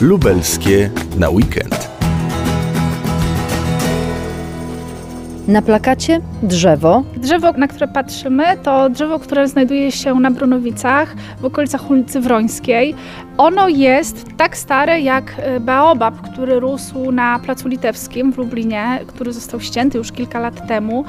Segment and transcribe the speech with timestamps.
[0.00, 1.88] lubelskie na weekend.
[5.48, 7.02] Na plakacie drzewo.
[7.16, 12.94] Drzewo, na które patrzymy, to drzewo, które znajduje się na Brunowicach, w okolicach ulicy Wrońskiej.
[13.38, 19.32] Ono jest tak stare jak e, baobab, który rósł na Placu Litewskim w Lublinie, który
[19.32, 21.04] został ścięty już kilka lat temu.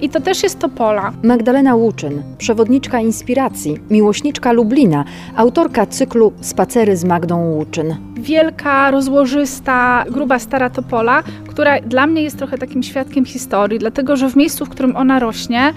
[0.00, 1.12] I to też jest topola.
[1.22, 5.04] Magdalena Łuczyn, przewodniczka inspiracji, miłośniczka Lublina,
[5.36, 8.13] autorka cyklu Spacery z Magdą Łuczyn.
[8.24, 14.30] Wielka, rozłożysta, gruba, stara topola, która dla mnie jest trochę takim świadkiem historii, dlatego że
[14.30, 15.72] w miejscu, w którym ona rośnie,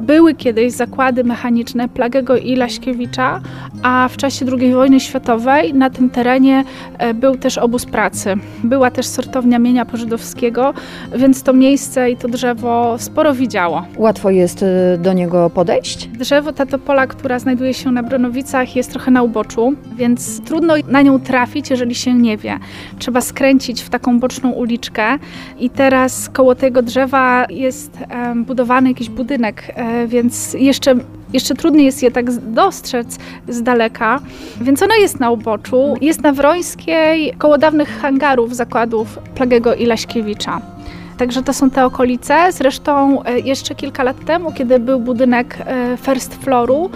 [0.00, 3.40] były kiedyś zakłady mechaniczne Plagego i Laśkiewicza,
[3.82, 6.64] a w czasie II wojny światowej na tym terenie
[6.98, 8.34] e, był też obóz pracy.
[8.64, 10.74] Była też sortownia mienia pożydowskiego,
[11.16, 13.84] więc to miejsce i to drzewo sporo widziało.
[13.96, 16.08] Łatwo jest y, do niego podejść?
[16.08, 21.02] Drzewo, ta topola, która znajduje się na Bronowicach, jest trochę na uboczu, więc trudno na
[21.02, 22.58] nią trafić, jeżeli się nie wie.
[22.98, 25.18] Trzeba skręcić w taką boczną uliczkę
[25.58, 27.98] i teraz koło tego drzewa jest
[28.36, 30.94] budowany jakiś budynek, e, więc jeszcze
[31.32, 34.20] jeszcze trudniej jest je tak dostrzec z daleka,
[34.60, 40.60] więc ona jest na uboczu, jest na Wrońskiej, koło dawnych hangarów zakładów Plagego i Laśkiewicza.
[41.18, 42.52] Także to są te okolice.
[42.52, 46.90] Zresztą e, jeszcze kilka lat temu, kiedy był budynek e, First Floru,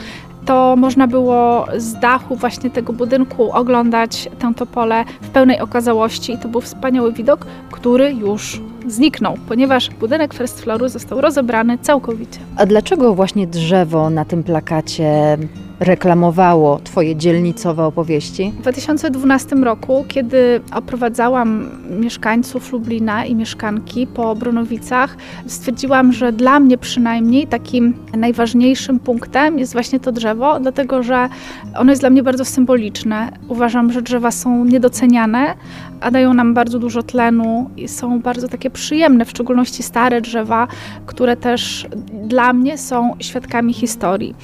[0.47, 6.39] to można było z dachu właśnie tego budynku oglądać tę topolę w pełnej okazałości i
[6.39, 12.41] to był wspaniały widok, który już zniknął, ponieważ budynek First Floru został rozebrany całkowicie.
[12.57, 15.39] A dlaczego właśnie drzewo na tym plakacie
[15.85, 18.53] reklamowało Twoje dzielnicowe opowieści?
[18.59, 21.69] W 2012 roku, kiedy oprowadzałam
[22.01, 29.73] mieszkańców Lublina i mieszkanki po Brunowicach, stwierdziłam, że dla mnie przynajmniej takim najważniejszym punktem jest
[29.73, 31.29] właśnie to drzewo, dlatego że
[31.77, 33.33] ono jest dla mnie bardzo symboliczne.
[33.49, 35.55] Uważam, że drzewa są niedoceniane,
[36.01, 40.69] a dają nam bardzo dużo tlenu i są bardzo takie przyjemne, w szczególności stare drzewa,
[41.07, 41.87] które też
[42.25, 44.35] dla mnie są świadkami historii.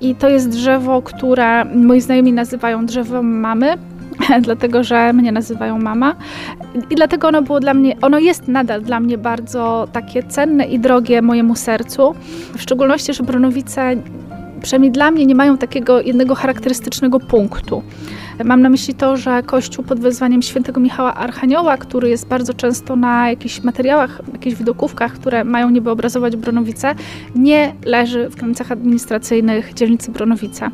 [0.00, 3.74] I to jest drzewo, które moi znajomi nazywają drzewem mamy,
[4.46, 6.14] dlatego że mnie nazywają mama.
[6.90, 10.78] I dlatego ono było dla mnie, ono jest nadal dla mnie bardzo takie cenne i
[10.78, 12.14] drogie mojemu sercu.
[12.56, 13.96] W szczególności, że Bronowice
[14.62, 17.82] przynajmniej dla mnie nie mają takiego jednego charakterystycznego punktu.
[18.44, 22.96] Mam na myśli to, że Kościół pod wezwaniem świętego Michała Archanioła, który jest bardzo często
[22.96, 26.94] na jakichś materiałach, jakichś widokówkach, które mają niby obrazować Bronowice,
[27.34, 30.70] nie leży w granicach administracyjnych dzielnicy Bronowice.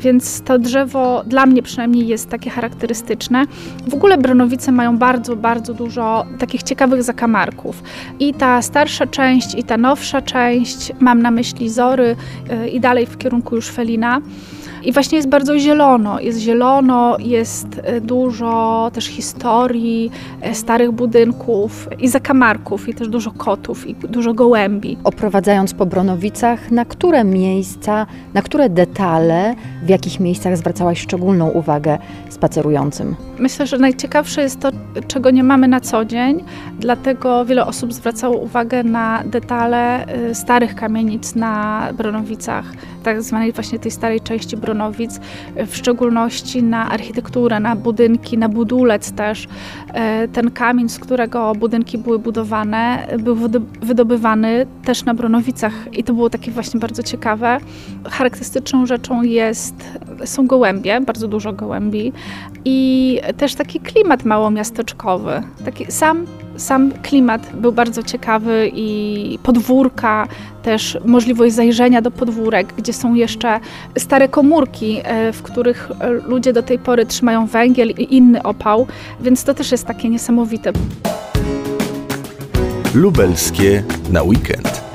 [0.00, 3.44] Więc to drzewo dla mnie przynajmniej jest takie charakterystyczne.
[3.88, 7.82] W ogóle Bronowice mają bardzo, bardzo dużo takich ciekawych zakamarków.
[8.20, 12.16] I ta starsza część, i ta nowsza część, mam na myśli Zory
[12.64, 14.20] y, i dalej w kierunku już Felina.
[14.88, 16.20] I właśnie jest bardzo zielono.
[16.20, 20.10] Jest zielono, jest e, dużo też historii,
[20.40, 24.98] e, starych budynków i zakamarków, i też dużo kotów, i dużo gołębi.
[25.04, 31.98] Oprowadzając po Bronowicach, na które miejsca, na które detale, w jakich miejscach zwracałaś szczególną uwagę
[32.28, 33.16] spacerującym?
[33.38, 34.68] Myślę, że najciekawsze jest to,
[35.08, 36.44] czego nie mamy na co dzień,
[36.78, 42.64] dlatego wiele osób zwracało uwagę na detale e, starych kamienic na Bronowicach,
[43.02, 44.56] tak zwanej właśnie tej starej części
[45.66, 49.48] W szczególności na architekturę, na budynki, na budulec też.
[49.94, 53.36] E, ten kamień, z którego budynki były budowane, był
[53.82, 57.58] wydobywany też na Bronowicach i to było takie właśnie bardzo ciekawe.
[58.04, 59.74] Charakterystyczną rzeczą jest,
[60.24, 62.12] są gołębie, bardzo dużo gołębi
[62.64, 65.42] i też taki klimat małomiasteczkowy.
[65.64, 66.26] Taki sam
[66.58, 70.28] sam klimat był bardzo ciekawy i podwórka,
[70.62, 73.60] też możliwość zajrzenia do podwórek, gdzie są jeszcze
[73.98, 75.90] stare komórki, e, w których
[76.26, 78.86] ludzie do tej pory trzymają węgiel i inny opał,
[79.20, 80.72] więc to też jest takie niesamowite.
[82.94, 84.87] Lubelskie na weekend.